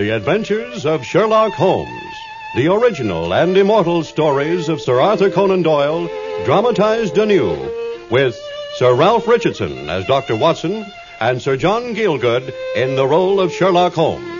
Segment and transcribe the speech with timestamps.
[0.00, 2.14] The Adventures of Sherlock Holmes.
[2.56, 6.08] The original and immortal stories of Sir Arthur Conan Doyle,
[6.46, 7.52] dramatized anew,
[8.10, 8.34] with
[8.76, 10.36] Sir Ralph Richardson as Dr.
[10.36, 10.86] Watson
[11.20, 14.39] and Sir John Gielgud in the role of Sherlock Holmes.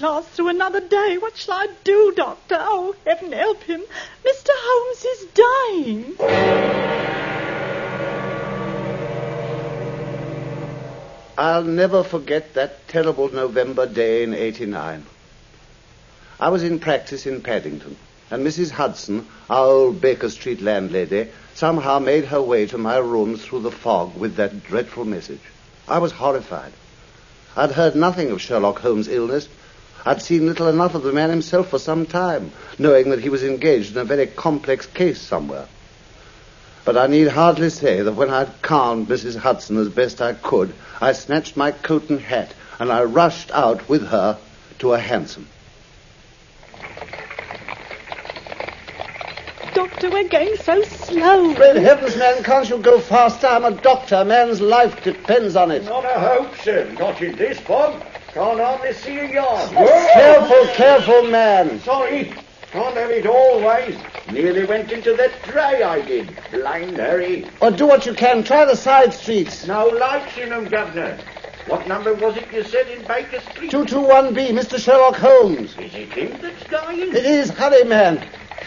[0.00, 1.18] Last through another day.
[1.18, 2.56] What shall I do, Doctor?
[2.58, 3.80] Oh, heaven help him.
[4.24, 4.50] Mr.
[4.50, 6.16] Holmes is dying.
[11.38, 15.04] I'll never forget that terrible November day in 89.
[16.40, 17.96] I was in practice in Paddington,
[18.30, 18.70] and Mrs.
[18.70, 23.70] Hudson, our old Baker Street landlady, somehow made her way to my rooms through the
[23.70, 25.40] fog with that dreadful message.
[25.86, 26.72] I was horrified.
[27.56, 29.48] I'd heard nothing of Sherlock Holmes' illness.
[30.06, 33.42] I'd seen little enough of the man himself for some time, knowing that he was
[33.42, 35.66] engaged in a very complex case somewhere.
[36.84, 39.36] But I need hardly say that when I'd calmed Mrs.
[39.36, 43.88] Hudson as best I could, I snatched my coat and hat and I rushed out
[43.88, 44.36] with her
[44.80, 45.48] to a hansom.
[49.72, 51.54] Doctor, we're going so slow.
[51.54, 53.46] Great heavens, man, can't you go faster?
[53.46, 54.16] I'm a doctor.
[54.16, 55.84] A man's life depends on it.
[55.84, 56.94] Not a hope, sir.
[56.98, 58.04] Not in this fog.
[58.34, 59.70] Can't hardly see a yard.
[59.70, 61.78] Careful, careful, man.
[61.82, 62.32] Sorry.
[62.72, 63.96] Can't have it always.
[64.32, 66.36] Nearly went into that tray I did.
[66.50, 67.46] Blind Harry.
[67.60, 68.42] Or do what you can.
[68.42, 69.68] Try the side streets.
[69.68, 71.16] No lights in 'em, Governor.
[71.68, 73.70] What number was it you said in Baker Street?
[73.70, 74.78] 221B, Mr.
[74.78, 75.78] Sherlock Holmes.
[75.78, 77.14] Is it him that's dying?
[77.14, 77.50] It is.
[77.50, 78.20] Hurry, man.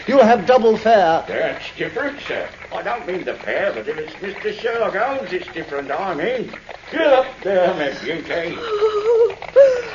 [0.06, 1.24] You'll have double fare.
[1.28, 2.48] That's different, sir.
[2.70, 4.52] I don't mean the pair, but if it's Mr.
[4.52, 6.52] Sherlock Holmes, it's different, I mean.
[6.90, 8.56] Get up there, my beauty.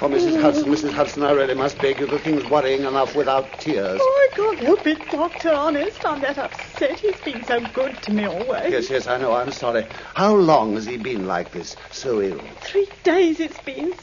[0.02, 0.42] Oh, Mrs.
[0.42, 0.92] Hudson, Mrs.
[0.92, 2.08] Hudson, I really must beg you.
[2.08, 4.00] The thing's worrying enough without tears.
[4.02, 6.06] Oh, I can't help it, Doctor, honest.
[6.06, 7.00] I'm that upset.
[7.00, 8.72] He's been so good to me always.
[8.72, 9.34] Yes, yes, I know.
[9.34, 9.86] I'm sorry.
[10.16, 11.76] How long has he been like this?
[11.92, 12.40] So ill?
[12.62, 13.94] Three days it's been.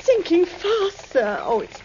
[0.00, 1.38] Sinking fast, sir.
[1.42, 1.80] Oh, it's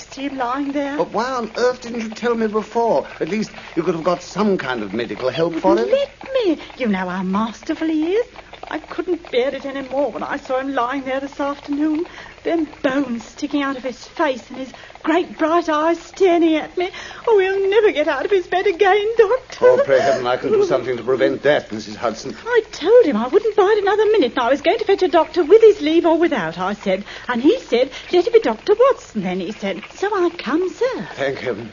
[0.00, 0.96] see him lying there.
[0.96, 3.06] But why on earth didn't you tell me before?
[3.20, 5.88] At least you could have got some kind of medical help for him.
[5.88, 6.58] Let me.
[6.76, 8.26] You know how masterful he is.
[8.72, 12.06] I couldn't bear it any more when I saw him lying there this afternoon.
[12.42, 14.72] Them bones sticking out of his face and his
[15.02, 16.88] great bright eyes staring at me.
[17.28, 19.66] Oh, he'll never get out of his bed again, Doctor.
[19.66, 21.96] Oh, pray heaven I can do something to prevent that, Mrs.
[21.96, 22.34] Hudson.
[22.42, 25.08] I told him I wouldn't bide another minute, and I was going to fetch a
[25.08, 27.04] doctor with his leave or without, I said.
[27.28, 28.72] And he said, let it be Dr.
[28.74, 29.82] Watson, then he said.
[29.90, 31.08] So I come, sir.
[31.12, 31.70] Thank heaven.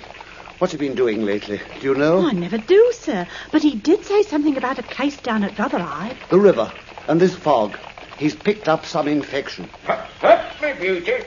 [0.60, 1.62] What's he been doing lately?
[1.80, 2.18] Do you know?
[2.18, 3.26] Oh, I never do, sir.
[3.54, 6.18] But he did say something about a case down at Rotherhithe.
[6.30, 6.70] The river
[7.08, 7.78] and this fog.
[8.18, 9.70] He's picked up some infection.
[9.86, 11.24] Hup, hup, my beauty.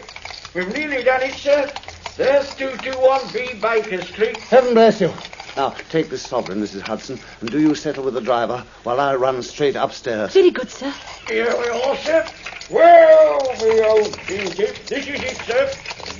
[0.55, 1.73] We've nearly done it, sir.
[2.19, 4.37] There's 221B Baker Street.
[4.37, 5.11] Heaven bless you.
[5.57, 6.83] Now, take this sovereign, Mrs.
[6.83, 10.35] Hudson, and do you settle with the driver while I run straight upstairs.
[10.35, 10.93] Very good, sir.
[11.27, 12.27] Here we are, sir.
[12.71, 14.67] Well, my old beauty.
[14.87, 15.71] This is it, sir.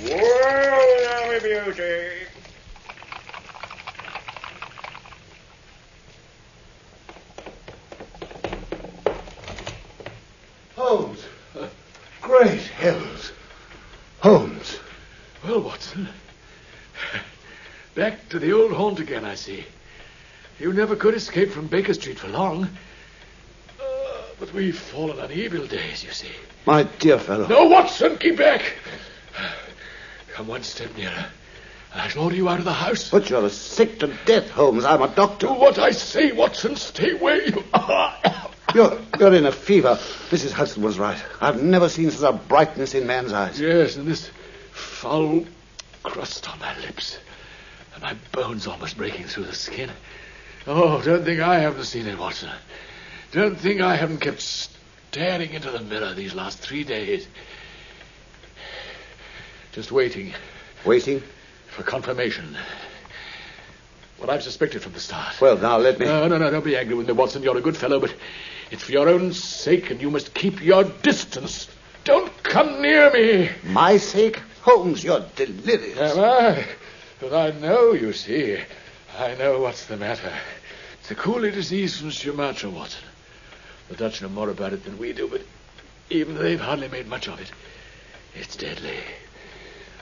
[0.01, 2.22] Well, now, my beauty.
[10.83, 11.25] Holmes.
[12.21, 13.31] Great heavens.
[14.19, 14.79] Holmes.
[15.41, 16.09] Well, Watson.
[17.95, 19.65] Back to the old haunt again, I see.
[20.59, 22.67] You never could escape from Baker Street for long.
[23.79, 23.85] Uh,
[24.37, 26.31] but we've fallen on evil days, you see.
[26.65, 27.47] My dear fellow.
[27.47, 28.73] No, Watson, keep back.
[30.33, 31.27] Come one step nearer.
[31.95, 33.09] I shall order you out of the house.
[33.09, 34.83] But you're sick to death, Holmes.
[34.83, 35.47] I'm a doctor.
[35.47, 36.75] Do what I say, Watson.
[36.75, 38.17] Stay where you are.
[38.73, 39.99] You're, you're in a fever.
[40.29, 40.51] Mrs.
[40.51, 41.21] Hudson was right.
[41.39, 43.59] I've never seen such a brightness in man's eyes.
[43.59, 44.29] Yes, and this
[44.71, 45.45] foul
[46.01, 47.19] crust on my lips.
[47.93, 49.91] And my bones almost breaking through the skin.
[50.65, 52.49] Oh, don't think I haven't seen it, Watson.
[53.31, 57.27] Don't think I haven't kept staring into the mirror these last three days.
[59.73, 60.33] Just waiting
[60.85, 61.21] Waiting?
[61.67, 62.55] for confirmation.
[64.17, 65.41] What I've suspected from the start.
[65.41, 66.05] Well, now let me.
[66.05, 67.41] No, no, no, don't be angry with me, Watson.
[67.43, 68.13] You're a good fellow, but
[68.73, 71.67] it's for your own sake, and you must keep your distance.
[72.05, 73.49] Don't come near me.
[73.65, 74.41] My sake?
[74.63, 76.17] Holmes, you're delirious.
[76.17, 76.65] Am I?
[77.19, 78.57] But I know, you see.
[79.15, 80.33] I know what's the matter.
[80.99, 83.03] It's a coolie disease from Sumatra, Watson.
[83.89, 85.43] The Dutch know more about it than we do, but
[86.09, 87.51] even they've hardly made much of it.
[88.33, 88.97] It's deadly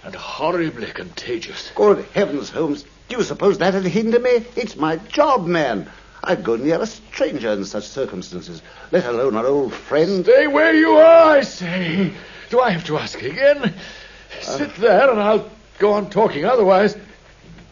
[0.03, 1.73] and horribly contagious.
[1.75, 2.85] Good heavens, Holmes.
[3.09, 4.45] Do you suppose that'll hinder me?
[4.55, 5.91] It's my job, man.
[6.23, 10.23] I'd go near a stranger in such circumstances, let alone an old friend.
[10.23, 12.13] Stay where you are, I say.
[12.49, 13.63] Do I have to ask again?
[13.63, 16.45] Uh, Sit there and I'll go on talking.
[16.45, 16.95] Otherwise,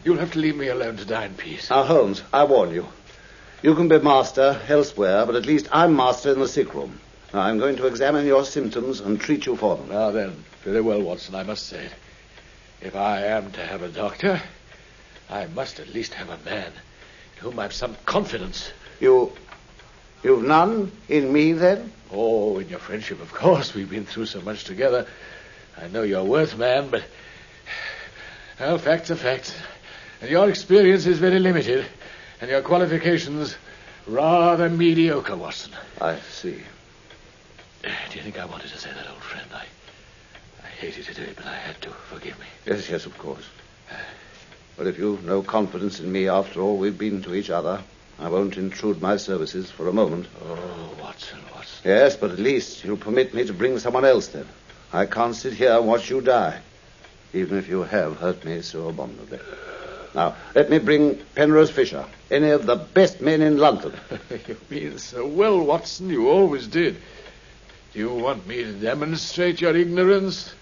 [0.04, 1.70] you'll have to leave me alone to die in peace.
[1.70, 2.86] Now, Holmes, I warn you.
[3.62, 6.98] You can be master elsewhere, but at least I'm master in the sick room.
[7.32, 9.90] Now, I'm going to examine your symptoms and treat you for them.
[9.90, 11.88] Now then, very well, Watson, I must say.
[12.80, 14.42] If I am to have a doctor,
[15.28, 16.72] I must at least have a man
[17.40, 18.72] whom I've some confidence.
[19.00, 19.32] You.
[20.22, 21.92] You've none in me, then?
[22.12, 23.74] Oh, in your friendship, of course.
[23.74, 25.06] We've been through so much together.
[25.80, 27.04] I know your worth, man, but.
[28.58, 29.54] Well, facts are facts.
[30.20, 31.86] And your experience is very limited,
[32.42, 33.56] and your qualifications
[34.06, 35.72] rather mediocre, Watson.
[35.98, 36.60] I see.
[37.82, 39.48] Do you think I wanted to say that, old friend?
[39.54, 39.64] I,
[40.62, 41.88] I hated to do it, but I had to.
[41.88, 42.46] Forgive me.
[42.66, 43.48] Yes, yes, of course.
[44.80, 47.82] But if you've no confidence in me after all we've been to each other,
[48.18, 50.26] I won't intrude my services for a moment.
[50.42, 51.82] Oh, Watson, Watson.
[51.84, 54.46] Yes, but at least you'll permit me to bring someone else then.
[54.90, 56.62] I can't sit here and watch you die,
[57.34, 59.38] even if you have hurt me so abominably.
[60.14, 63.92] Now, let me bring Penrose Fisher, any of the best men in London.
[64.48, 66.08] you mean so well, Watson.
[66.08, 66.96] You always did.
[67.92, 70.54] Do you want me to demonstrate your ignorance?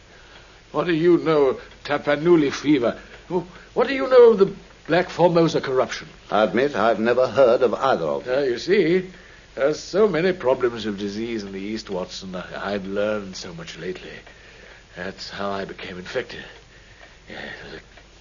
[0.73, 2.99] What do you know of Tapanuli fever?
[3.31, 3.47] Oh,
[3.78, 4.52] What do you know of the
[4.88, 6.08] Black Formosa corruption?
[6.32, 8.38] I admit I've never heard of either of them.
[8.40, 9.08] Uh, you see,
[9.54, 12.34] there's so many problems of disease in the East, Watson.
[12.34, 14.10] I, I've learned so much lately.
[14.96, 16.44] That's how I became infected.
[17.30, 17.72] Yeah, it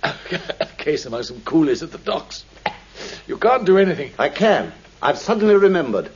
[0.04, 2.45] was a, a case among some coolies at the docks.
[3.25, 4.12] You can't do anything.
[4.19, 4.71] I can.
[5.01, 6.12] I've suddenly remembered.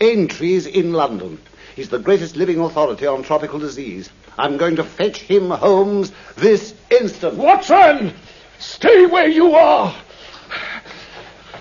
[0.00, 1.38] Ainstree's in London.
[1.74, 4.08] He's the greatest living authority on tropical disease.
[4.38, 7.34] I'm going to fetch him, Holmes, this instant.
[7.34, 8.14] Watson!
[8.58, 9.94] Stay where you are!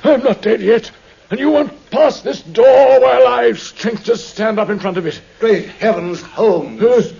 [0.04, 0.92] I'm not dead yet,
[1.30, 5.06] and you won't pass this door while I've strength to stand up in front of
[5.06, 5.22] it.
[5.40, 6.82] Great heavens, Holmes!
[6.82, 7.14] Uh,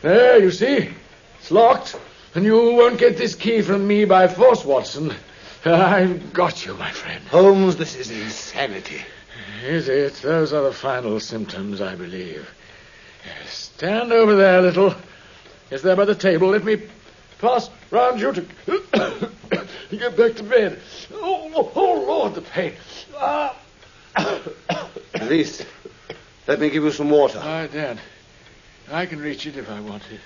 [0.00, 0.90] there, you see.
[1.38, 1.98] It's locked,
[2.34, 5.14] and you won't get this key from me by force, Watson.
[5.64, 7.22] I've got you, my friend.
[7.28, 9.02] Holmes, this is insanity.
[9.64, 10.14] Is it?
[10.14, 12.48] Those are the final symptoms, I believe.
[13.46, 14.94] Stand over there a little.
[15.70, 16.48] Is there by the table.
[16.48, 16.82] Let me
[17.38, 20.80] pass round you to get back to bed.
[21.12, 22.74] Oh, oh Lord, the pain.
[23.16, 23.56] Ah.
[24.16, 25.66] At least,
[26.46, 27.38] let me give you some water.
[27.38, 28.00] I daren't.
[28.90, 30.20] I can reach it if I want it.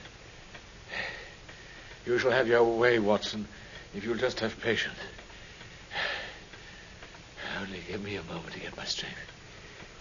[2.07, 3.47] You shall have your way, Watson,
[3.95, 4.99] if you'll just have patience.
[7.61, 9.17] Only give me a moment to get my strength.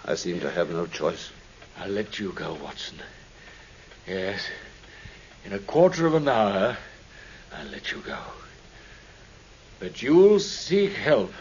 [0.06, 1.32] I seem to have no choice.
[1.80, 2.98] I'll let you go, Watson.
[4.08, 4.42] Yes.
[5.46, 6.78] In a quarter of an hour,
[7.54, 8.18] I'll let you go.
[9.80, 11.32] But you'll seek help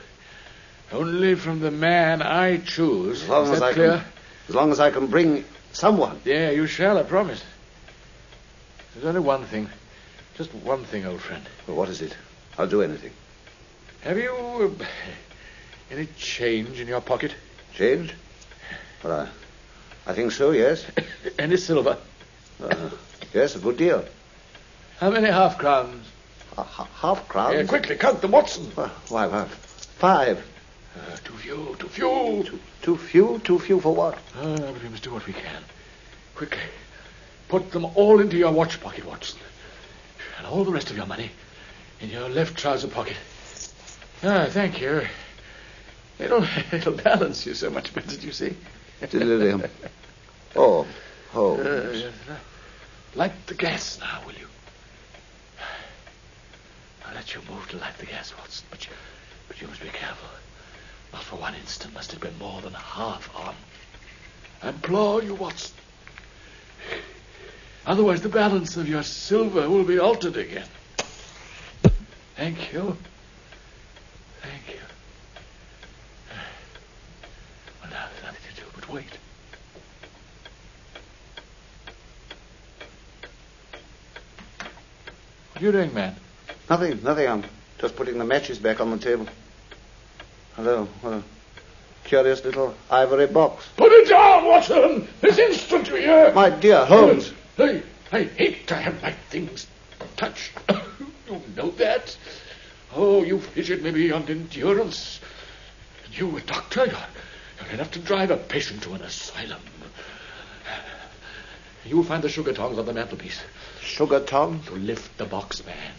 [0.93, 3.23] only from the man I choose.
[3.23, 3.91] As long Is as I clear?
[3.99, 4.05] can,
[4.49, 6.21] as long as I can bring someone.
[6.25, 7.43] Yeah, you shall, I promise.
[8.95, 9.69] There's only one thing.
[10.37, 11.45] Just one thing, old friend.
[11.67, 12.17] Well, what is it?
[12.59, 13.13] I'll do anything.
[14.03, 14.85] Have you uh,
[15.91, 17.35] any change in your pocket?
[17.73, 18.15] Change?
[19.03, 19.29] Well,
[20.07, 20.51] I, I think so.
[20.51, 20.85] Yes.
[21.39, 21.97] any silver?
[22.63, 22.91] Uh,
[23.33, 24.05] yes, a good deal.
[24.99, 26.07] How many half crowns?
[26.57, 27.55] A half crowns.
[27.55, 28.71] Yeah, quickly, count them, Watson.
[28.77, 29.45] Well, why,
[29.99, 30.45] five.
[30.97, 32.45] Uh, too few, too few.
[32.45, 33.41] Too, too few.
[33.45, 34.15] Too few for what?
[34.37, 35.63] Ah, but we must do what we can.
[36.37, 36.63] Quickly.
[37.49, 39.41] Put them all into your watch pocket, Watson.
[40.39, 41.31] And all the rest of your money
[42.01, 43.17] in your left trouser pocket.
[44.23, 45.03] Ah, thank you.
[46.19, 48.57] It'll, it'll balance you so much better, do you see?
[49.11, 49.65] Delirium.
[50.57, 50.87] Oh,
[51.35, 51.57] oh.
[51.57, 52.11] Uh.
[53.17, 54.47] Light the gas now, will you?
[57.07, 58.93] I'll let you move to light the gas, Watson, but you,
[59.49, 60.29] but you must be careful.
[61.13, 63.55] Not for one instant must it be more than half on.
[64.63, 65.75] I implore you, Watson.
[67.87, 70.67] Otherwise, the balance of your silver will be altered again.
[72.37, 72.97] Thank you.
[74.41, 74.81] Thank you.
[77.83, 79.19] Well, now there's nothing to do but wait.
[85.53, 86.17] What are you doing, man?
[86.69, 87.29] Nothing, nothing.
[87.29, 87.45] I'm
[87.79, 89.27] just putting the matches back on the table.
[90.57, 90.89] Hello.
[91.03, 91.23] What a
[92.05, 93.69] curious little ivory box.
[93.77, 95.09] Put it down, Watson!
[95.21, 96.33] This instant, you hear?
[96.33, 97.33] My dear Holmes.
[97.59, 99.67] I, I hate to have my things
[100.17, 100.53] touched.
[101.29, 102.17] you know that?
[102.95, 105.21] Oh, you've hit me beyond endurance.
[106.05, 106.97] And you, a doctor, you're,
[107.61, 109.61] you're enough to drive a patient to an asylum.
[111.85, 113.43] You'll find the sugar tongs on the mantelpiece.
[113.83, 114.65] Sugar tongs?
[114.67, 115.93] To lift the box, man.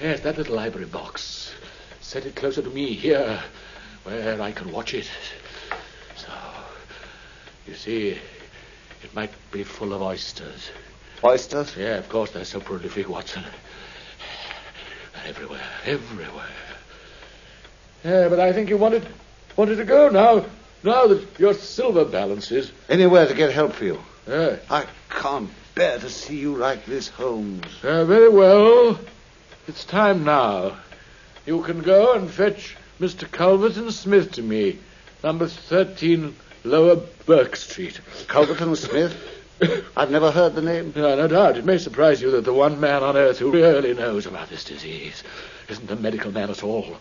[0.00, 1.52] Yes, that little library box.
[2.00, 3.42] Set it closer to me here,
[4.04, 5.10] where I can watch it.
[6.16, 6.32] So,
[7.66, 8.10] you see,
[9.02, 10.70] it might be full of oysters.
[11.24, 11.76] Oysters?
[11.76, 13.42] Yeah, of course, they're so prolific, Watson.
[15.26, 16.46] Everywhere, everywhere.
[18.04, 19.06] Yeah, but I think you wanted
[19.56, 20.46] wanted to go now.
[20.84, 22.70] Now that your silver balance is.
[22.88, 23.98] Anywhere to get help for you.
[24.28, 24.58] Yeah.
[24.70, 27.66] I can't bear to see you like this, Holmes.
[27.82, 29.00] Uh, very well.
[29.68, 30.78] It's time now.
[31.44, 33.30] You can go and fetch Mr.
[33.30, 34.78] Culverton Smith to me,
[35.22, 36.34] number 13
[36.64, 36.96] Lower
[37.26, 38.00] Burke Street.
[38.28, 39.14] Culverton Smith?
[39.96, 40.94] I've never heard the name.
[40.96, 41.58] No, no doubt.
[41.58, 44.64] It may surprise you that the one man on earth who really knows about this
[44.64, 45.22] disease
[45.68, 46.96] isn't a medical man at all,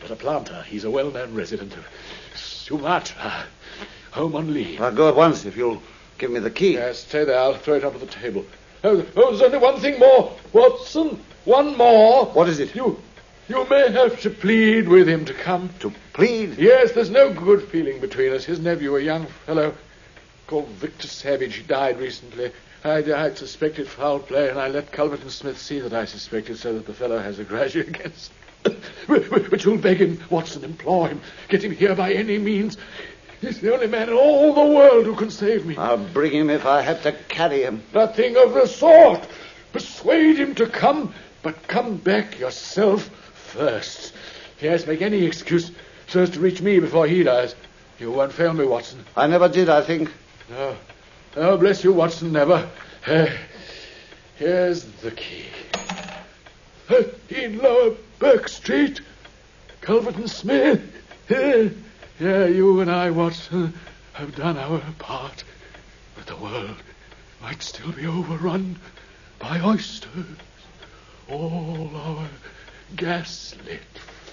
[0.00, 0.62] but a planter.
[0.62, 1.86] He's a well-known resident of
[2.34, 3.44] Sumatra,
[4.12, 4.80] home on leave.
[4.80, 5.82] I'll go at once if you'll
[6.16, 6.72] give me the key.
[6.72, 7.38] Yes, stay there.
[7.38, 8.46] I'll throw it onto the table.
[8.86, 11.20] Oh, oh, there's only one thing more, Watson.
[11.44, 12.26] One more.
[12.26, 12.72] What is it?
[12.76, 13.02] You,
[13.48, 15.70] you may have to plead with him to come.
[15.80, 16.56] To plead?
[16.56, 18.44] Yes, there's no good feeling between us.
[18.44, 19.74] His nephew, a young fellow
[20.46, 22.52] called Victor Savage, he died recently.
[22.84, 26.74] I, I suspected foul play, and I let Culverton Smith see that I suspected, so
[26.74, 28.30] that the fellow has a grudge against.
[29.08, 32.76] But you'll beg him, Watson, implore him, get him here by any means.
[33.40, 35.76] He's the only man in all the world who can save me.
[35.76, 37.82] I'll bring him if I have to carry him.
[37.92, 39.26] Nothing of the sort.
[39.72, 41.12] Persuade him to come,
[41.42, 44.14] but come back yourself first.
[44.60, 45.70] Yes, make any excuse
[46.06, 47.54] so as to reach me before he does.
[47.98, 49.04] You won't fail me, Watson.
[49.16, 50.10] I never did, I think.
[50.50, 50.76] No.
[51.36, 52.68] Oh, bless you, Watson, never.
[53.06, 53.26] Uh,
[54.36, 55.44] here's the key.
[56.88, 59.00] Uh, in Lower Burke Street,
[59.82, 60.80] Culverton Smith.
[62.18, 63.74] Yeah, you and I, Watson,
[64.14, 65.44] have done our part.
[66.14, 66.76] But the world
[67.42, 68.78] might still be overrun
[69.38, 70.24] by oysters.
[71.28, 72.26] All our
[72.94, 73.82] gaslit,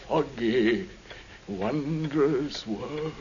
[0.08, 0.88] foggy,
[1.50, 3.14] wondrous world.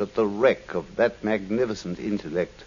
[0.00, 2.64] At the wreck of that magnificent intellect,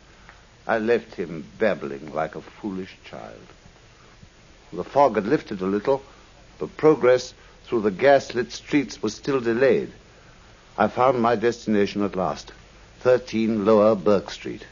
[0.65, 3.41] I left him babbling like a foolish child.
[4.73, 6.03] The fog had lifted a little,
[6.59, 7.33] but progress
[7.65, 9.91] through the gas-lit streets was still delayed.
[10.77, 12.51] I found my destination at last,
[12.99, 14.65] 13 Lower Burke Street.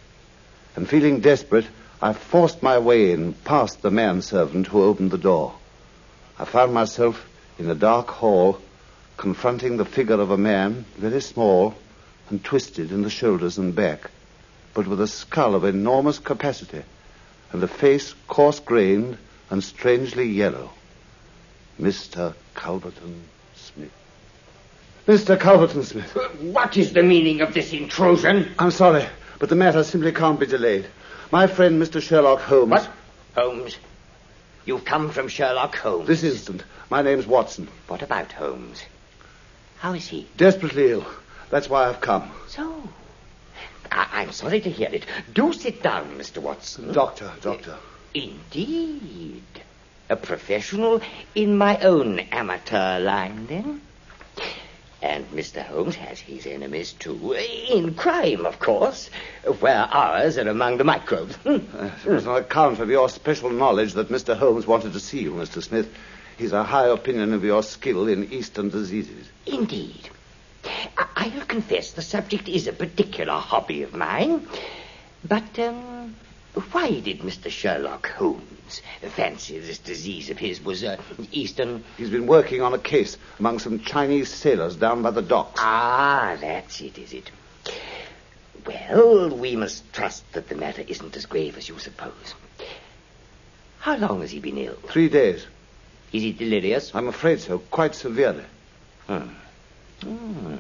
[0.76, 1.68] And feeling desperate,
[2.02, 5.56] I forced my way in past the manservant who opened the door.
[6.38, 8.60] I found myself in a dark hall,
[9.16, 11.76] confronting the figure of a man, very small
[12.29, 14.10] and twisted in the shoulders and back,
[14.74, 16.84] but with a skull of enormous capacity
[17.51, 19.17] and a face coarse-grained
[19.50, 20.72] and strangely yellow.
[21.79, 22.34] Mr.
[22.55, 23.22] Culverton
[23.55, 23.91] Smith.
[25.08, 25.38] Mr.
[25.38, 26.15] Culverton Smith.
[26.17, 28.51] Uh, what is the meaning of this intrusion?
[28.58, 29.05] I'm sorry,
[29.39, 30.88] but the matter simply can't be delayed.
[31.32, 32.01] My friend, Mr.
[32.01, 32.72] Sherlock Holmes.
[32.72, 32.89] What?
[33.36, 33.77] Holmes?
[34.65, 36.08] You've come from Sherlock Holmes.
[36.08, 36.63] This instant.
[36.89, 37.67] My name's Watson.
[37.88, 38.84] What about Holmes?
[39.77, 40.27] How is he?
[40.38, 41.05] Desperately ill.
[41.50, 42.32] That's why I've come.
[42.48, 42.90] So?
[43.92, 45.06] I- I'm sorry to hear it.
[45.34, 46.40] Do sit down, Mr.
[46.40, 46.92] Watson.
[46.92, 47.78] Doctor, doctor.
[48.14, 49.44] Indeed.
[50.10, 51.02] A professional
[51.34, 53.82] in my own amateur line, then?
[55.02, 55.64] And Mr.
[55.64, 57.34] Holmes has his enemies, too.
[57.70, 59.10] In crime, of course,
[59.60, 61.38] where ours are among the microbes.
[61.46, 61.60] Uh,
[62.06, 64.36] it was on account of your special knowledge that Mr.
[64.36, 65.62] Holmes wanted to see you, Mr.
[65.62, 65.94] Smith.
[66.38, 69.28] He's a high opinion of your skill in Eastern diseases.
[69.46, 70.10] Indeed.
[70.98, 74.48] I- I'll confess the subject is a particular hobby of mine.
[75.27, 76.15] But, um,
[76.72, 77.50] why did Mr.
[77.50, 78.82] Sherlock Holmes
[79.15, 80.98] fancy this disease of his was uh,
[81.32, 81.84] Eastern?
[81.98, 85.60] He's been working on a case among some Chinese sailors down by the docks.
[85.63, 87.32] Ah, that's it, is it?
[88.65, 92.34] Well, we must trust that the matter isn't as grave as you suppose.
[93.80, 94.75] How long has he been ill?
[94.88, 95.46] Three days.
[96.12, 96.94] Is he delirious?
[96.96, 98.46] I'm afraid so, quite severely.
[99.08, 99.27] Hmm.
[100.02, 100.56] Hmm.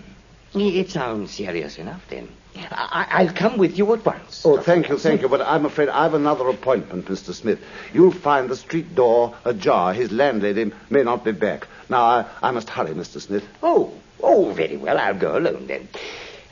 [0.53, 2.29] It sounds serious enough, then.
[2.71, 4.43] I- I'll come with you at once.
[4.45, 7.33] Oh, thank you, thank you, but I'm afraid I've another appointment, Mr.
[7.33, 7.59] Smith.
[7.93, 9.93] You'll find the street door ajar.
[9.93, 11.67] His landlady may not be back.
[11.89, 13.19] Now, I, I must hurry, Mr.
[13.19, 13.45] Smith.
[13.61, 13.91] Oh,
[14.23, 14.97] oh, very well.
[14.97, 15.89] I'll go alone then.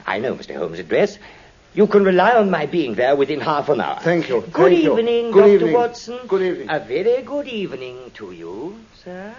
[0.06, 0.56] I know Mr.
[0.58, 1.18] Holmes' address.
[1.74, 4.00] You can rely on my being there within half an hour.
[4.02, 4.42] Thank you.
[4.42, 5.00] Good Thank you.
[5.00, 5.54] evening, Good Dr.
[5.54, 5.74] evening.
[5.74, 6.20] Watson.
[6.28, 6.68] Good evening.
[6.70, 9.34] A very good evening to you, sir.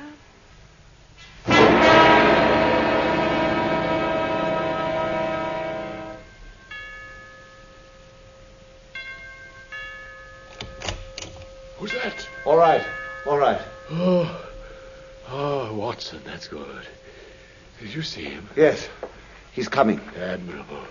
[11.95, 12.29] That?
[12.45, 12.83] All right.
[13.27, 13.61] All right.
[13.91, 14.47] Oh,
[15.29, 16.87] oh, Watson, that's good.
[17.81, 18.49] Did you see him?
[18.57, 18.89] Yes.
[19.53, 20.01] He's coming.
[20.21, 20.83] Admirable.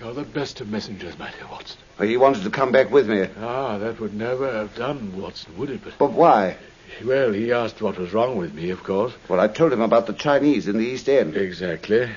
[0.00, 1.78] You're the best of messengers, my dear Watson.
[2.00, 3.26] He wanted to come back with me.
[3.40, 5.82] Ah, that would never have done, Watson, would it?
[5.82, 6.56] But, But why?
[7.04, 9.12] well, he asked what was wrong with me, of course.
[9.28, 11.36] Well, I told him about the Chinese in the East End.
[11.36, 12.08] Exactly.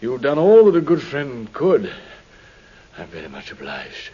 [0.00, 1.90] You've done all that a good friend could.
[2.98, 4.10] I'm very much obliged.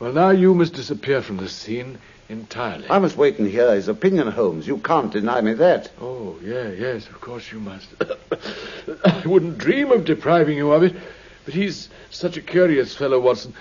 [0.00, 2.88] Well, now you must disappear from the scene entirely.
[2.88, 4.66] I must wait and hear his opinion, Holmes.
[4.66, 5.90] You can't deny me that.
[6.00, 7.88] Oh, yeah, yes, of course you must.
[9.04, 10.96] I wouldn't dream of depriving you of it.
[11.44, 13.54] But he's such a curious fellow, Watson.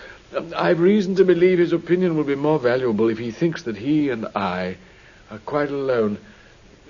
[0.55, 4.09] I've reason to believe his opinion will be more valuable if he thinks that he
[4.09, 4.77] and I
[5.31, 6.19] are quite alone.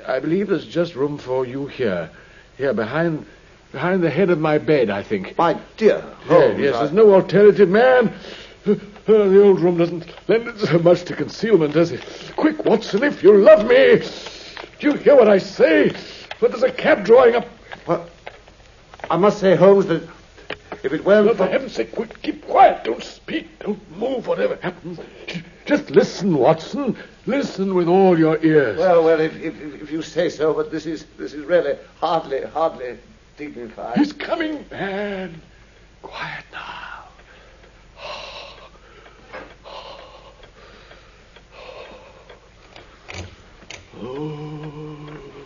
[0.05, 2.09] I believe there's just room for you here.
[2.57, 3.25] Here, behind
[3.71, 5.37] behind the head of my bed, I think.
[5.37, 6.59] My dear Yeah, Holmes.
[6.59, 8.13] yes, I- there's no alternative, man.
[8.65, 12.03] The old room doesn't lend itself much to concealment, does it?
[12.35, 14.01] Quick, Watson, if you love me.
[14.79, 15.91] Do you hear what I say?
[16.39, 17.47] But there's a cab drawing up.
[17.87, 18.07] Well,
[19.09, 20.03] I must say, Holmes, that
[20.83, 21.47] if it weren't Well, for...
[21.47, 22.83] heaven's sake, quick, keep quiet.
[22.83, 23.59] Don't speak.
[23.59, 24.99] Don't move, whatever happens.
[25.65, 26.95] Just listen, Watson.
[27.25, 28.77] Listen with all your ears.
[28.77, 32.41] Well, well, if, if, if you say so, but this is this is really hardly,
[32.43, 32.97] hardly
[33.37, 33.97] dignified.
[33.97, 35.41] He's coming, man.
[36.01, 36.88] Quiet now.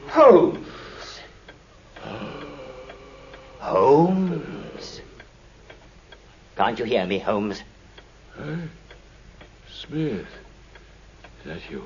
[0.10, 0.66] Holmes.
[3.60, 5.02] Holmes.
[6.56, 7.64] Can't you hear me, Holmes?
[8.38, 8.58] Hey,
[9.72, 10.28] Smith.
[11.42, 11.84] Is that you?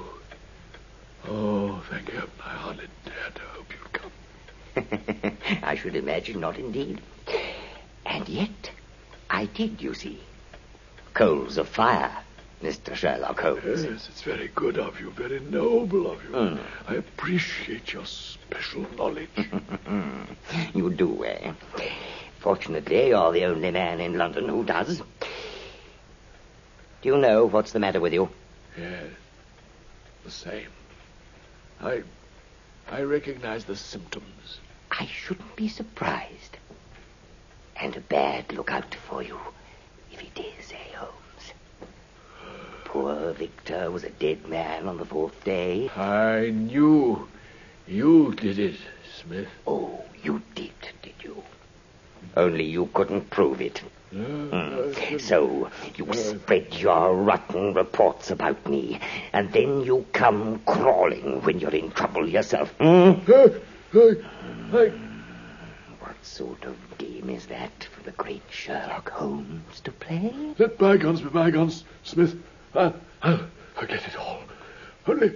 [1.28, 2.30] Oh, thank heaven.
[2.44, 5.38] I hardly dared to hope you'd come.
[5.64, 7.02] I should imagine not indeed.
[8.06, 8.72] And yet,
[9.30, 10.20] I did, you see.
[11.14, 12.12] Coals of fire,
[12.62, 12.96] Mr.
[12.96, 13.84] Sherlock Holmes.
[13.84, 16.32] Yes, it's very good of you, very noble of you.
[16.32, 16.60] Mm.
[16.88, 19.30] I appreciate your special knowledge.
[20.74, 21.52] You do, eh?
[22.40, 25.00] Fortunately, you're the only man in London who does.
[27.02, 28.30] Do you know what's the matter with you?
[28.78, 29.04] yes,
[30.24, 30.70] the same.
[31.82, 32.04] I,
[32.90, 34.60] I recognize the symptoms.
[34.92, 36.58] I shouldn't be surprised.
[37.76, 39.38] And a bad lookout for you,
[40.12, 40.57] if it is?
[42.98, 45.88] Poor Victor was a dead man on the fourth day.
[45.96, 47.28] I knew
[47.88, 48.76] you did it,
[49.22, 49.48] Smith.
[49.68, 50.72] Oh, you did,
[51.04, 51.44] did you?
[52.36, 53.84] Only you couldn't prove it.
[54.12, 54.24] No.
[54.24, 55.14] Hmm.
[55.14, 55.18] I.
[55.18, 59.00] So you spread your rotten reports about me,
[59.32, 62.72] and then you come crawling when you're in trouble yourself.
[62.80, 63.12] Hmm?
[63.30, 64.16] I,
[64.74, 64.92] I,
[66.00, 70.34] What sort of game is that for the great Sherlock Holmes to play?
[70.58, 72.36] let bygones be bygones, Smith.
[72.78, 74.42] I'll, I'll forget it all.
[75.08, 75.34] Only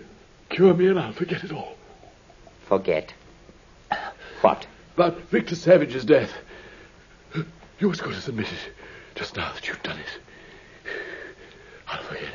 [0.49, 1.75] cure me and I'll forget it all.
[2.67, 3.13] Forget.
[4.41, 4.65] What?
[4.95, 6.31] About Victor Savage's death.
[7.79, 8.73] You as good as admit it,
[9.15, 10.19] just now that you've done it.
[11.87, 12.29] I'll forget it.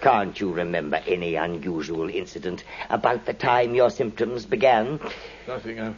[0.00, 5.00] Can't you remember any unusual incident about the time your symptoms began?
[5.46, 5.80] Nothing.
[5.80, 5.96] I'm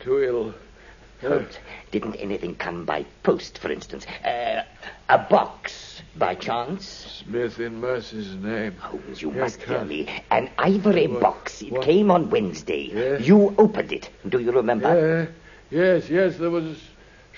[0.00, 0.54] too ill.
[1.28, 1.42] Uh,
[1.90, 4.06] didn't anything come by post, for instance?
[4.24, 4.62] Uh,
[5.08, 5.57] a box,
[6.18, 7.22] by chance?
[7.26, 8.74] Smith, in mercy's name.
[8.76, 10.08] Holmes, you Here must it hear me.
[10.30, 11.62] An ivory What- box.
[11.62, 12.90] It what- came on Wednesday.
[12.92, 13.26] Yes.
[13.26, 14.10] You opened it.
[14.28, 14.88] Do you remember?
[14.88, 15.32] Uh,
[15.70, 16.74] yes, yes, there was a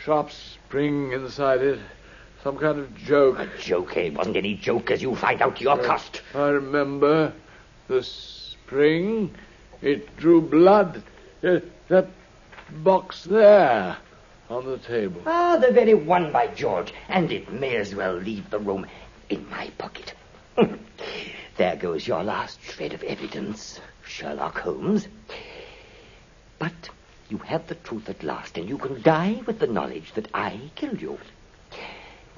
[0.04, 1.78] sharp spring inside it.
[2.42, 3.38] Some kind of joke.
[3.38, 4.02] A joke, eh?
[4.02, 6.22] It wasn't any joke, as you'll find out to your cost.
[6.34, 7.32] I remember
[7.88, 9.34] the spring.
[9.82, 11.02] It drew blood.
[11.44, 12.06] Uh, that
[12.82, 13.96] box there
[14.50, 15.22] on the table.
[15.26, 16.92] Ah, the very one, by George.
[17.08, 18.86] And it may as well leave the room
[19.28, 20.14] in my pocket.
[21.56, 25.06] there goes your last shred of evidence, Sherlock Holmes.
[26.58, 26.90] But
[27.28, 30.60] you have the truth at last, and you can die with the knowledge that I
[30.74, 31.18] killed you.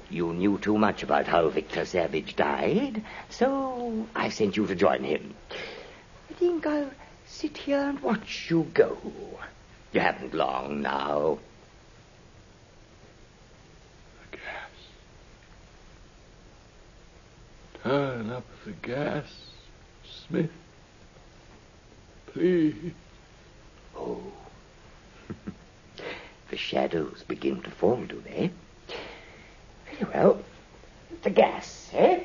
[0.09, 5.03] You knew too much about how Victor Savage died, so I sent you to join
[5.03, 5.33] him.
[6.29, 6.91] I think I'll
[7.25, 8.97] sit here and watch you go.
[9.91, 11.39] You haven't long now.
[14.31, 14.69] The gas.
[17.83, 19.25] Turn up the gas,
[20.05, 20.49] Smith.
[22.27, 22.93] Please.
[23.93, 24.23] Oh.
[26.49, 28.51] the shadows begin to fall, do they?
[29.85, 30.41] Very well.
[31.23, 32.23] The gas, eh?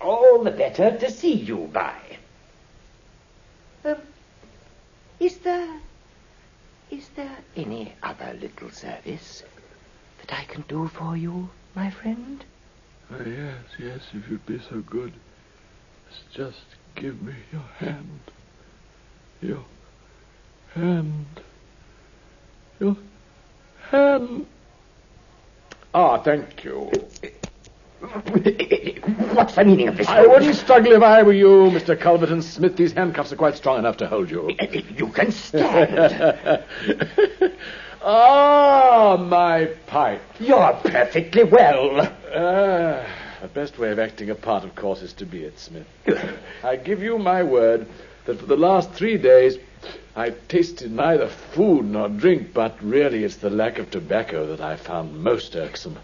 [0.00, 1.96] All the better to see you by.
[3.84, 3.96] Um,
[5.18, 5.80] is there...
[6.92, 9.42] Is there any other little service
[10.20, 12.44] that I can do for you, my friend?
[13.12, 15.12] Uh, yes, yes, if you'd be so good.
[16.32, 18.20] Just give me your hand.
[19.40, 19.64] Your
[20.74, 21.40] hand.
[22.78, 22.96] Your
[23.90, 24.46] hand.
[25.92, 26.90] Ah, thank you.
[29.34, 30.06] What's the meaning of this?
[30.08, 31.98] I wouldn't struggle if I were you, Mr.
[31.98, 32.76] Culverton Smith.
[32.76, 34.50] These handcuffs are quite strong enough to hold you.
[34.96, 36.64] You can stand.
[38.02, 40.22] ah, my pipe.
[40.38, 42.00] You're perfectly well.
[42.34, 43.04] Ah,
[43.42, 45.86] the best way of acting a part, of course, is to be it, Smith.
[46.62, 47.86] I give you my word
[48.26, 49.58] that for the last three days
[50.14, 54.76] I've tasted neither food nor drink, but really it's the lack of tobacco that I
[54.76, 55.98] found most irksome.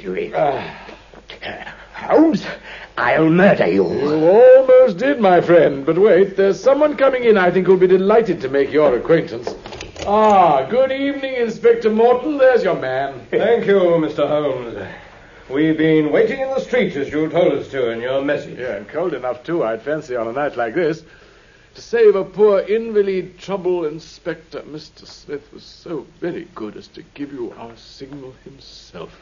[0.00, 0.74] You, uh,
[1.92, 2.44] Holmes,
[2.96, 3.86] I'll murder you.
[3.86, 5.84] You almost did, my friend.
[5.84, 9.54] But wait, there's someone coming in I think who'll be delighted to make your acquaintance.
[10.06, 12.38] Ah, good evening, Inspector Morton.
[12.38, 13.26] There's your man.
[13.30, 14.26] Thank you, Mr.
[14.26, 14.74] Holmes.
[15.50, 18.58] We've been waiting in the street as you told us to in your message.
[18.58, 21.04] Yeah, and cold enough, too, I'd fancy, on a night like this.
[21.74, 25.06] To save a poor invalid trouble, Inspector Mr.
[25.06, 29.12] Smith was so very good as to give you our signal himself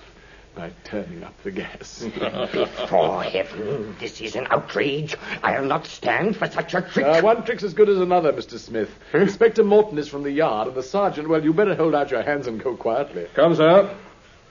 [0.58, 2.02] by turning up the gas.
[2.52, 5.14] Before heaven, this is an outrage.
[5.40, 7.06] I'll not stand for such a trick.
[7.06, 8.58] Uh, one trick's as good as another, Mr.
[8.58, 8.90] Smith.
[9.14, 12.22] Inspector Morton is from the yard, and the sergeant, well, you better hold out your
[12.22, 13.28] hands and go quietly.
[13.34, 13.94] Come, sir.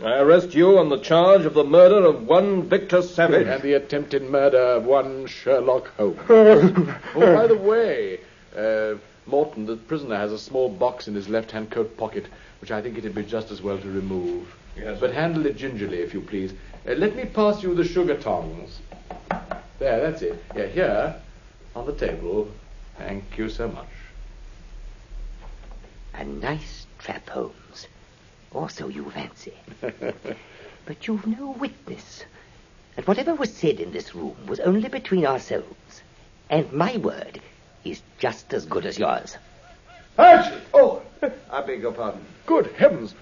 [0.01, 3.45] I arrest you on the charge of the murder of one Victor Savage.
[3.45, 6.19] And the attempted murder of one Sherlock Holmes.
[6.29, 8.21] oh, by the way,
[8.55, 8.93] uh,
[9.25, 12.27] Morton, the prisoner, has a small box in his left-hand coat pocket,
[12.61, 14.47] which I think it'd be just as well to remove.
[14.79, 16.53] Yes, But handle it gingerly, if you please.
[16.87, 18.79] Uh, let me pass you the sugar tongs.
[19.79, 20.43] There, that's it.
[20.55, 21.15] Yeah, here,
[21.75, 22.49] on the table.
[22.97, 23.87] Thank you so much.
[26.13, 27.87] A nice trap, Holmes.
[28.51, 29.53] Or so you fancy.
[30.87, 32.23] But you've no witness.
[32.95, 36.01] And whatever was said in this room was only between ourselves.
[36.49, 37.41] And my word
[37.83, 39.37] is just as good as yours.
[40.17, 40.55] Archie!
[40.73, 41.01] Oh,
[41.51, 42.21] I beg your pardon.
[42.45, 43.15] Good heavens!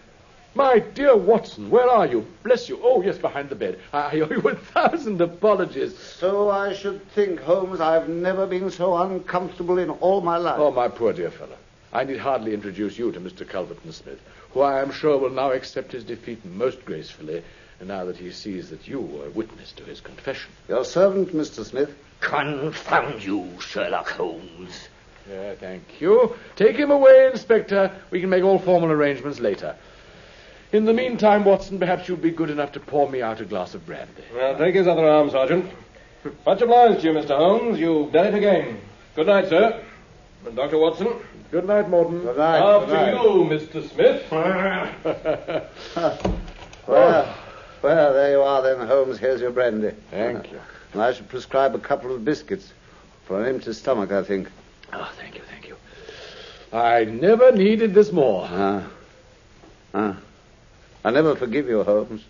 [0.58, 2.26] My dear Watson, where are you?
[2.44, 2.80] Bless you.
[2.82, 3.78] Oh, yes, behind the bed.
[3.92, 5.98] I owe you a thousand apologies.
[6.00, 10.58] So I should think, Holmes, I've never been so uncomfortable in all my life.
[10.58, 11.58] Oh, my poor dear fellow.
[11.92, 13.46] I need hardly introduce you to Mr.
[13.46, 17.44] Culverton Smith, who I am sure will now accept his defeat most gracefully,
[17.82, 20.50] now that he sees that you were witness to his confession.
[20.70, 21.66] Your servant, Mr.
[21.66, 21.94] Smith.
[22.22, 24.88] Confound you, Sherlock Holmes.
[25.30, 26.34] Yeah, thank you.
[26.56, 27.92] Take him away, Inspector.
[28.10, 29.76] We can make all formal arrangements later.
[30.76, 33.76] In the meantime, Watson, perhaps you'll be good enough to pour me out a glass
[33.76, 34.26] of brandy.
[34.36, 35.72] Well, take his other arm, Sergeant.
[36.46, 37.38] Much obliged to you, Mr.
[37.38, 37.80] Holmes.
[37.80, 38.82] You've done it again.
[39.16, 39.82] Good night, sir.
[40.46, 40.78] And Dr.
[40.78, 41.14] Watson.
[41.50, 42.24] Good night, Morton.
[42.24, 42.58] Good night.
[42.58, 43.24] After good night.
[43.24, 43.90] you, Mr.
[43.90, 44.26] Smith.
[46.88, 47.36] Well,
[47.82, 49.18] well, there you are then, Holmes.
[49.18, 49.92] Here's your brandy.
[50.12, 50.60] Thank you.
[50.94, 52.74] And I should prescribe a couple of biscuits.
[53.26, 54.52] For an empty stomach, I think.
[54.94, 55.78] Oh, thank you, thank you.
[56.72, 58.48] I never needed this more.
[58.52, 58.88] Ah.
[59.96, 60.18] Ah.
[61.06, 62.24] I never forgive you, Holmes.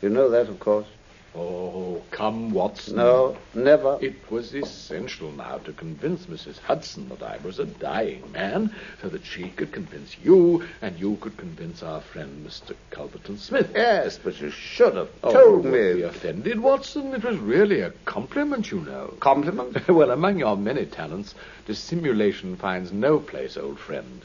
[0.00, 0.86] You know that, of course.
[1.34, 2.96] Oh, come, Watson.
[2.96, 3.98] No, never.
[4.00, 6.58] It was essential now to convince Mrs.
[6.60, 11.16] Hudson that I was a dying man, so that she could convince you, and you
[11.20, 12.74] could convince our friend Mr.
[12.90, 13.70] Culverton Smith.
[13.74, 15.92] Yes, but you should have Oh, told me.
[15.92, 17.12] be offended, Watson.
[17.12, 19.12] It was really a compliment, you know.
[19.20, 19.86] Compliment?
[19.88, 21.34] well, among your many talents,
[21.66, 24.22] dissimulation finds no place, old friend.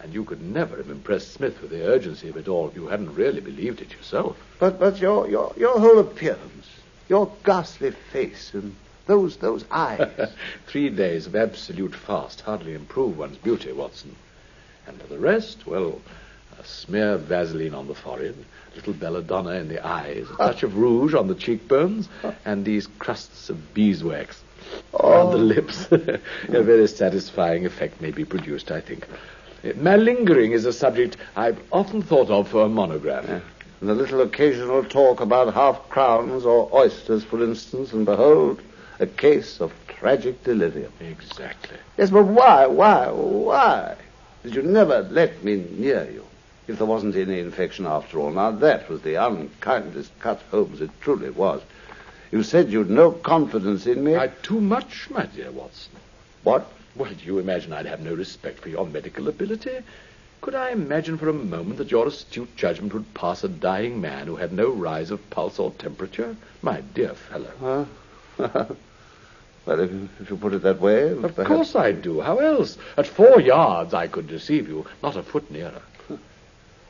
[0.00, 2.86] And you could never have impressed Smith with the urgency of it all if you
[2.86, 4.36] hadn't really believed it yourself.
[4.58, 6.68] But but your your your whole appearance,
[7.08, 10.30] your ghastly face, and those those eyes.
[10.66, 14.14] Three days of absolute fast hardly improve one's beauty, Watson.
[14.86, 16.00] And for the rest, well,
[16.58, 18.34] a smear of Vaseline on the forehead,
[18.72, 22.08] a little belladonna in the eyes, a touch of rouge on the cheekbones,
[22.44, 24.42] and these crusts of beeswax
[24.94, 25.12] oh.
[25.12, 25.86] on the lips.
[25.90, 29.06] a very satisfying effect may be produced, I think.
[29.64, 33.42] Malingering is a subject I've often thought of for a monogram.
[33.80, 38.60] and a little occasional talk about half crowns or oysters, for instance, and behold,
[39.00, 40.92] a case of tragic delirium.
[41.00, 41.76] Exactly.
[41.96, 43.96] Yes, but why, why, why
[44.42, 46.24] did you never let me near you?
[46.68, 48.30] If there wasn't any infection after all.
[48.30, 50.80] Now that was the unkindest cut, Holmes.
[50.80, 51.62] It truly was.
[52.30, 54.16] You said you'd no confidence in me.
[54.16, 55.92] I too much, my dear Watson.
[56.44, 56.70] What?
[56.98, 59.78] Well, do you imagine I'd have no respect for your medical ability?
[60.40, 64.26] Could I imagine for a moment that your astute judgment would pass a dying man
[64.26, 66.36] who had no rise of pulse or temperature?
[66.62, 67.52] My dear fellow.
[67.60, 67.84] Huh?
[69.66, 72.20] well, if you, if you put it that way, Of perhaps- course I do.
[72.20, 72.78] How else?
[72.96, 75.82] At four yards I could deceive you, not a foot nearer.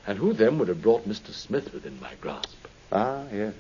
[0.07, 1.35] And who then would have brought Mr.
[1.35, 2.57] Smith within my grasp?
[2.91, 3.53] Ah, yes.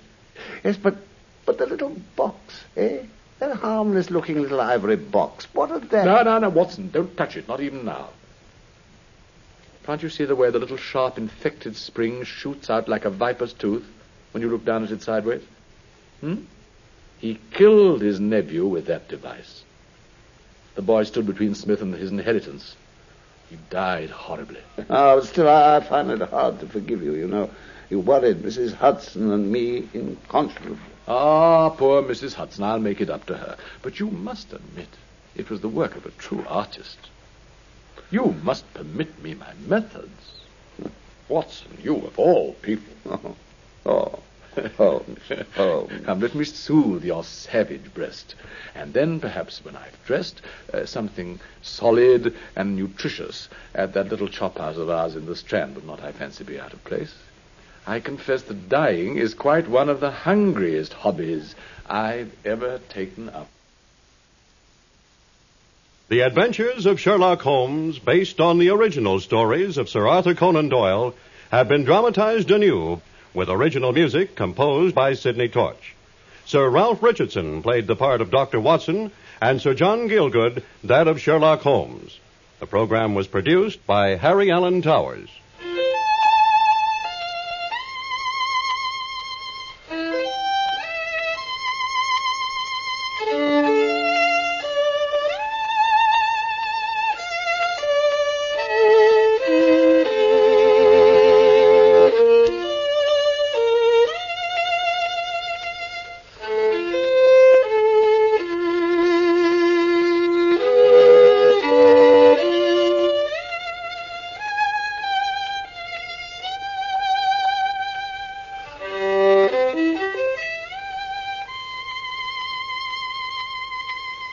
[0.64, 0.96] Yes, but
[1.44, 2.38] but the little box,
[2.74, 3.00] eh?
[3.38, 5.46] That harmless-looking little ivory box.
[5.52, 6.04] What of that?
[6.04, 8.08] No, no, no, Watson, don't touch it, not even now.
[9.84, 13.52] Can't you see the way the little sharp infected spring shoots out like a viper's
[13.52, 13.86] tooth
[14.32, 15.42] when you look down at it sideways?
[16.20, 16.42] Hmm?
[17.18, 19.62] He killed his nephew with that device.
[20.74, 22.76] The boy stood between Smith and his inheritance.
[23.48, 24.60] He died horribly.
[24.90, 27.50] Oh, still, I, I find it hard to forgive you, you know.
[27.90, 28.74] You worried Mrs.
[28.74, 30.78] Hudson and me inconscionably.
[31.06, 32.34] Ah, poor Mrs.
[32.34, 33.56] Hudson, I'll make it up to her.
[33.80, 34.88] But you must admit
[35.34, 36.98] it was the work of a true artist.
[38.10, 40.42] You must permit me my methods.
[41.28, 43.36] Watson, you of all people.
[43.86, 44.18] Oh,
[44.56, 45.18] oh, Holmes,
[45.54, 46.04] Holmes.
[46.04, 48.34] Come, let me soothe your savage breast.
[48.74, 50.42] And then, perhaps, when I've dressed,
[50.74, 55.74] uh, something solid and nutritious at that little chop house of ours in the Strand
[55.76, 57.14] would not, I fancy, be out of place.
[57.88, 61.54] I confess that dying is quite one of the hungriest hobbies
[61.88, 63.48] I've ever taken up.
[66.10, 71.14] The Adventures of Sherlock Holmes, based on the original stories of Sir Arthur Conan Doyle,
[71.50, 73.00] have been dramatized anew
[73.32, 75.94] with original music composed by Sidney Torch.
[76.44, 78.60] Sir Ralph Richardson played the part of Dr.
[78.60, 82.20] Watson, and Sir John Gielgud that of Sherlock Holmes.
[82.60, 85.30] The program was produced by Harry Alan Towers.